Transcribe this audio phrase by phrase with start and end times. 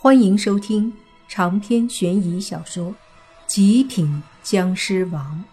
[0.00, 0.92] 欢迎收听
[1.26, 2.92] 长篇悬疑小说
[3.48, 5.44] 《极品僵尸王》，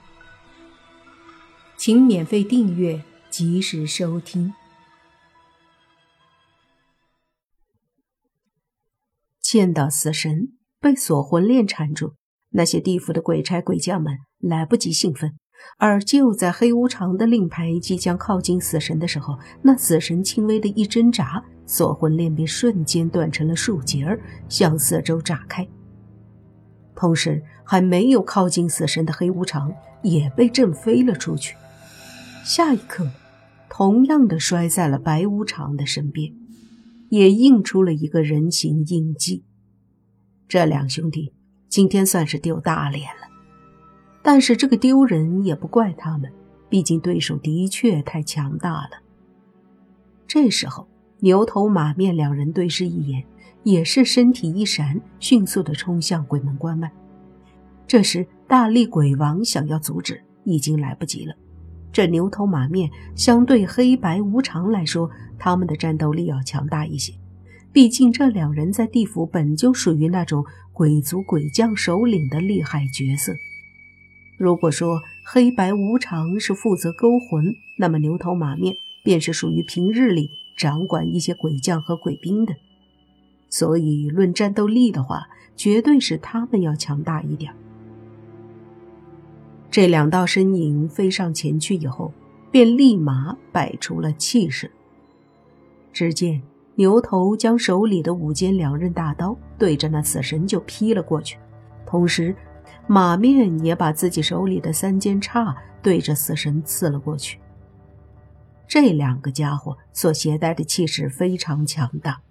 [1.75, 4.53] 请免费订阅，及时收听。
[9.41, 12.13] 见到死神被锁魂链缠住，
[12.51, 15.35] 那些地府的鬼差鬼将们来不及兴奋，
[15.77, 21.43] 而就在黑无常的令牌即将靠近死神的时候，那死神轻微的一挣扎。
[21.67, 25.67] 锁魂链便瞬间断成了数节儿，向四周炸开。
[26.95, 31.55] 同时，还没有靠近死神的黑无常也被震飞了出去。
[32.43, 33.09] 下一刻，
[33.67, 36.31] 同样的摔在了白无常的身边，
[37.09, 39.43] 也印出了一个人形印记。
[40.47, 41.33] 这两兄弟
[41.67, 43.24] 今天算是丢大脸了，
[44.25, 46.29] 但是这个丢人也不怪他们，
[46.67, 49.01] 毕竟对手的确太强大了。
[50.27, 50.85] 这时候。
[51.21, 53.23] 牛头马面两人对视一眼，
[53.63, 56.91] 也是身体一闪，迅速的冲向鬼门关外。
[57.87, 61.33] 这时，大力鬼王想要阻止，已经来不及了。
[61.91, 67.13] 这牛头马面相对黑白无常来说，他们的战斗力要强大一些。
[67.71, 73.33] 毕竟这两人在地府本就属于那种鬼族鬼将首领的厉害角色。
[74.37, 80.31] 如果说黑白无常是负责勾魂，那么牛头马面便是属于平日里。
[80.57, 82.55] 掌管一些鬼将和鬼兵的，
[83.49, 87.53] 所以论战斗力的话，绝对是他们要强大一点。
[89.69, 92.13] 这两道身影飞上前去以后，
[92.51, 94.71] 便立马摆出了气势。
[95.91, 96.41] 只见
[96.75, 101.37] 牛头将手里的五尖两刃大刀对着那死神就劈了过去，
[101.85, 102.33] 同时
[102.87, 107.39] 马面也把自己手里的三尖叉对着死神刺了过去。
[108.67, 112.21] 这两个家伙所携带的气势非常强大，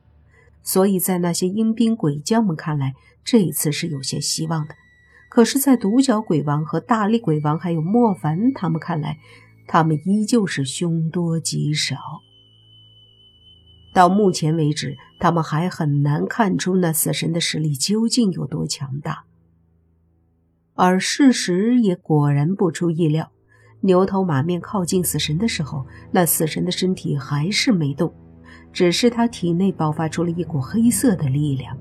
[0.62, 2.94] 所以在那些阴兵鬼将们看来，
[3.24, 4.74] 这一次是有些希望的。
[5.28, 9.18] 可是，在独角鬼王和大力鬼王还有莫凡他们看来，
[9.66, 11.96] 他们依旧是凶多吉少。
[13.92, 19.24] 到目前为止，他们还很难看出那死神的实力究竟有多强大。
[20.74, 23.30] 而事实也果然不出意料。
[23.80, 28.12] 牛头马面靠近死神的时候，那死神的身体还是没动，
[28.72, 31.76] 只是他体内爆发出了一股黑色的力量。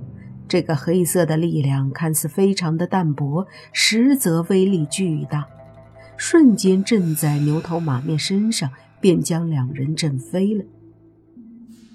[0.48, 5.48] 这个黑色的力量看似非常的淡薄，实则威力巨大，
[6.18, 10.66] 瞬间震在牛头马面身上，便将两人震飞了。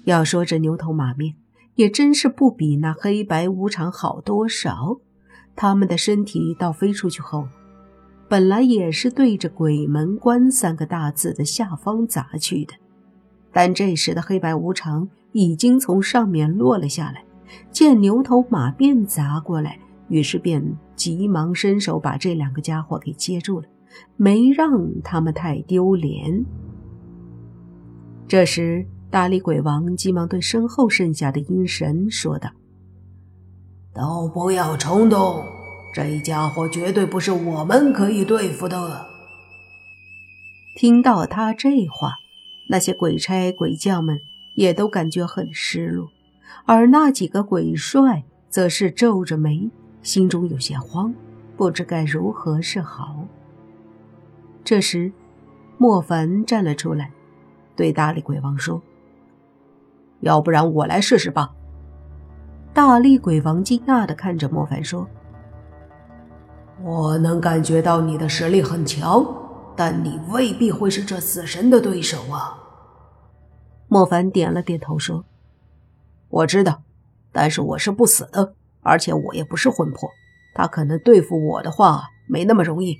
[0.05, 1.35] 要说这牛头马面
[1.75, 4.97] 也真是不比那黑白无常好多少，
[5.55, 7.47] 他们的身体倒飞出去后。
[8.27, 12.73] 本来也是对着“鬼门关”三个大字的下方砸去的，
[13.51, 17.23] 但这时的黑白无常已经从上面落了下来，
[17.71, 19.79] 见牛头马面砸过来，
[20.09, 20.63] 于是便
[20.95, 23.67] 急忙伸手把这两个家伙给接住了，
[24.15, 26.45] 没让他们太丢脸。
[28.27, 32.51] 这时，大力鬼王急忙对身后剩下的阴神说道
[33.99, 35.45] ：“都不要冲动。”
[35.91, 39.07] 这家伙绝对不是我们可以对付的。
[40.75, 42.13] 听到他这话，
[42.69, 44.19] 那些鬼差鬼将们
[44.55, 46.07] 也都感觉很失落，
[46.65, 49.69] 而那几个鬼帅则是皱着眉，
[50.03, 51.13] 心中有些慌，
[51.57, 53.25] 不知该如何是好。
[54.63, 55.11] 这时，
[55.77, 57.11] 莫凡站了出来，
[57.75, 58.81] 对大力鬼王说
[60.21, 61.51] ：“要不然我来试试吧。”
[62.73, 65.07] 大力鬼王惊讶地看着莫凡说。
[66.81, 69.25] 我能感觉到你的实力很强，
[69.75, 72.57] 但你未必会是这死神的对手啊。
[73.89, 75.25] 莫凡点了点头说
[76.29, 76.81] ：“我知道，
[77.33, 80.09] 但是我是不死的，而且我也不是魂魄，
[80.55, 82.95] 他可能对付我的话没那么容易，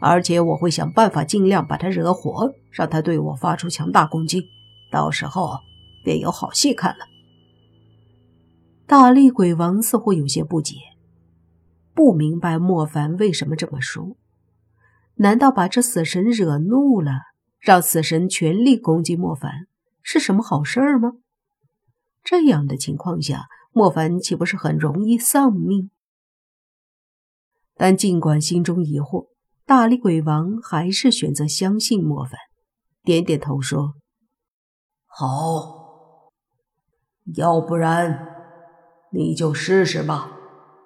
[0.00, 4.44] 而且我会想办法尽量把他惹火，让他对我发出强大攻击，
[4.92, 5.58] 到时候
[6.04, 7.06] 便有好戏看了。”
[8.92, 10.76] 大力鬼王似乎有些不解。
[11.94, 14.18] 不明白莫凡为什么这么说？
[15.14, 17.12] 难道把这死神惹怒了，
[17.58, 19.66] 让死神全力攻击莫凡，
[20.02, 21.12] 是什么好事儿吗？
[22.22, 25.90] 这样的情况下，莫凡岂不是很容易丧命？
[27.74, 29.28] 但尽管心中疑惑，
[29.64, 32.38] 大力鬼王还是选择相信莫凡，
[33.02, 33.94] 点点头说
[35.08, 36.30] ：“好，
[37.36, 38.31] 要不然
[39.12, 40.38] 你就试试吧。”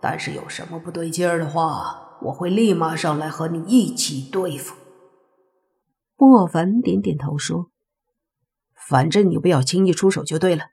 [0.02, 4.76] 但是有什么不对劲儿的话，我会立马上来和你一起对付。
[6.16, 7.70] 莫凡点点头说
[8.88, 10.64] ：“反正你不要轻易出手就对了，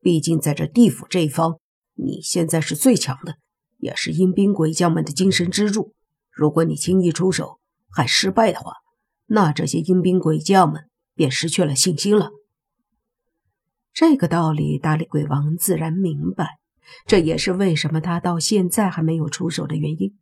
[0.00, 1.58] 毕竟在这地府这一方，
[1.94, 3.36] 你现在是最强的，
[3.78, 5.94] 也是阴兵鬼将们的精神支柱。
[6.30, 7.60] 如果你轻易出手
[7.90, 8.72] 还失败的话，
[9.26, 12.30] 那这些阴兵鬼将们便失去了信心了。
[13.92, 16.58] 这个道理，大力鬼王自然明白，
[17.06, 20.16] 这也是为什么他到现在还没有出手的原因。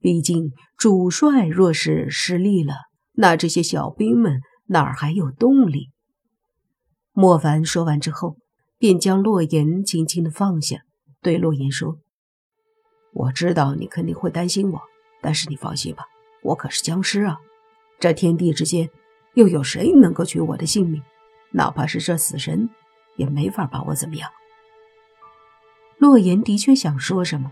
[0.00, 2.74] 毕竟，主帅若是失利了，
[3.12, 5.90] 那这些小兵们哪儿还有动力？
[7.12, 8.36] 莫凡说完之后，
[8.76, 10.82] 便将洛言轻轻的放下，
[11.22, 11.98] 对洛言说
[13.14, 14.82] ：“我知道你肯定会担心我，
[15.22, 16.04] 但是你放心吧，
[16.42, 17.38] 我可是僵尸啊！
[17.98, 18.90] 这天地之间，
[19.34, 21.02] 又有谁能够取我的性命？
[21.52, 22.68] 哪怕是这死神，
[23.16, 24.28] 也没法把我怎么样。”
[25.98, 27.50] 洛言的确想说什么，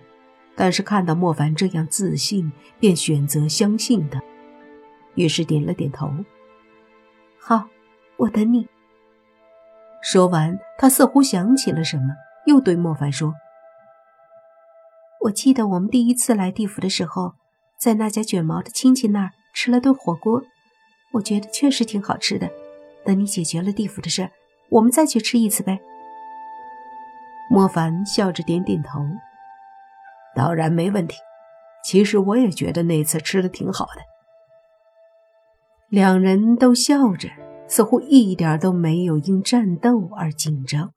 [0.55, 4.21] 但是看到莫凡这样自信，便选择相信的，
[5.15, 6.11] 于是点了点头
[7.39, 7.69] ：“好，
[8.17, 8.69] 我等你。”
[10.03, 12.15] 说完，他似乎想起了什么，
[12.47, 13.33] 又对莫凡说
[15.23, 17.35] ：“我记得我们第一次来地府的时候，
[17.79, 20.43] 在那家卷毛的亲戚那儿吃了顿火锅，
[21.13, 22.51] 我觉得确实挺好吃的。
[23.05, 24.29] 等你解决了地府的事，
[24.69, 25.81] 我们再去吃一次呗。”
[27.53, 28.99] 莫凡笑着点点头
[30.35, 31.19] ：“当然没问题。
[31.85, 34.01] 其实我也觉得那次吃的挺好的。”
[35.91, 37.29] 两人都笑着。
[37.69, 40.93] 似乎一点都没有因战斗而紧张。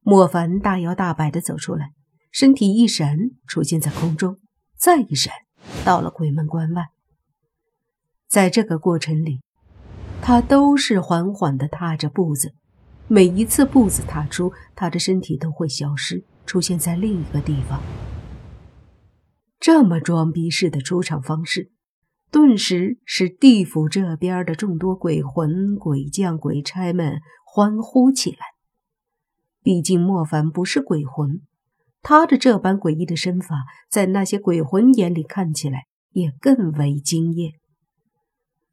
[0.00, 1.90] 莫凡大摇大摆地走出来，
[2.32, 4.38] 身体一闪，出现在空中，
[4.78, 5.34] 再一闪，
[5.84, 6.86] 到了鬼门关外。
[8.30, 9.42] 在这个过程里，
[10.22, 12.54] 他都是缓缓地踏着步子，
[13.10, 17.80] 每一次步子踏出，他的身体都会消失，出现在另一个地方。
[19.58, 21.72] 这么装逼式的出场方式。
[22.30, 28.38] 顿时使地府这边的众多鬼魂、鬼将、鬼差们欢呼起来。
[29.62, 31.40] 毕竟莫凡不是鬼魂，
[32.02, 37.54] 他的这般诡异的身法，在那些鬼魂眼里看起来也更为惊艳。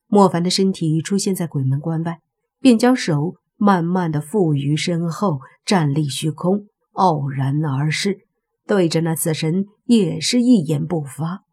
[0.08, 2.20] 莫凡的身体出现在鬼门关外，
[2.60, 8.28] 便将手慢慢的负于身后，站立虚空，傲然而视，
[8.68, 11.44] 对着那死神也是一言不发。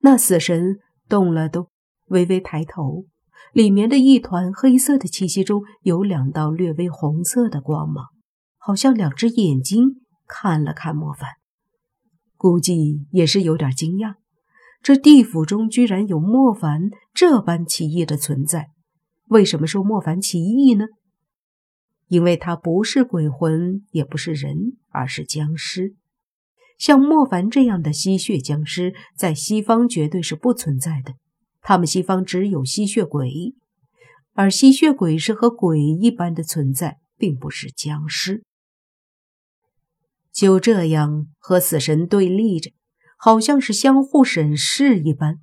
[0.00, 0.78] 那死神
[1.08, 1.68] 动了动，
[2.06, 3.06] 微微抬头，
[3.52, 8.06] 里面的一团黑色的气息中有两道略微红色的光芒，
[8.56, 11.30] 好像两只眼睛看了看莫凡，
[12.36, 14.14] 估计也是有点惊讶，
[14.80, 18.70] 这地府中居然有莫凡这般奇异的存在。
[19.26, 20.86] 为什么说莫凡奇异呢？
[22.08, 25.96] 因为他不是鬼魂，也不是人，而是僵尸。
[26.78, 31.14] 像莫凡这样的吸血僵尸，在西方绝对是不存在的。
[31.60, 33.54] 他们西方只有吸血鬼，
[34.34, 38.44] 而吸血鬼是和鬼一般的存在，并不是僵尸。
[40.32, 42.70] 就这样和死神对立着，
[43.18, 45.40] 好像是相互审视一般。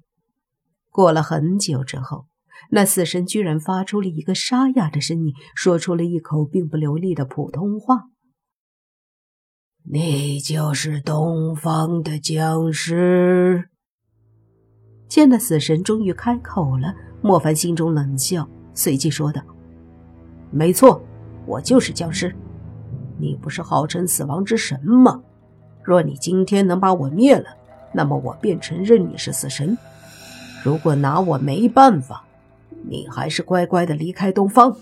[0.89, 2.27] 过了很久之后，
[2.71, 8.05] 那死神居然发出了一个沙哑的声音，说出了一口并不流利的普通话。
[9.85, 13.69] 你就是东方的僵尸。
[15.07, 19.41] 见那死神终于开口了，莫凡心中冷笑，随即说道
[20.49, 21.03] ：“没错，
[21.45, 22.33] 我就是僵尸。
[23.19, 25.21] 你不是号称死亡之神吗？
[25.83, 27.45] 若你今天能把我灭了，
[27.93, 29.77] 那么我便承认你是死神。
[30.63, 32.25] 如果拿我没办法，
[32.83, 34.77] 你还是乖乖的离开东方，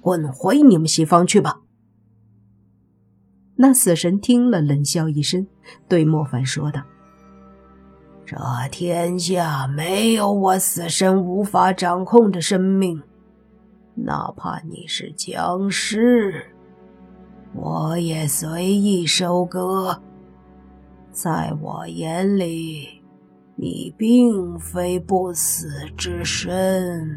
[0.00, 1.60] 滚回你们西方去吧。”
[3.56, 5.46] 那死神听了，冷笑一声，
[5.88, 6.82] 对莫凡说道
[8.26, 8.36] ：“这
[8.72, 13.00] 天下没有我死神无法掌控的生命，
[13.94, 16.46] 哪怕你是僵尸，
[17.54, 20.02] 我也随意收割。
[21.12, 23.00] 在我眼里，
[23.54, 27.16] 你并非不死之身。”